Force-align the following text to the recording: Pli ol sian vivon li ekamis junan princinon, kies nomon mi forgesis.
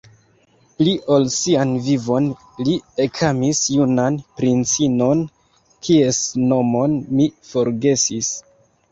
Pli 0.77 0.91
ol 1.15 1.25
sian 1.33 1.73
vivon 1.87 2.29
li 2.69 2.77
ekamis 3.03 3.61
junan 3.73 4.17
princinon, 4.41 5.21
kies 5.89 6.23
nomon 6.53 6.97
mi 7.19 7.27
forgesis. 7.51 8.31